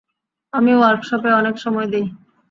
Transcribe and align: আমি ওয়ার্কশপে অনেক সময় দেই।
আমি 0.53 0.71
ওয়ার্কশপে 0.75 1.29
অনেক 1.33 1.55
সময় 1.57 1.87
দেই। 1.93 2.05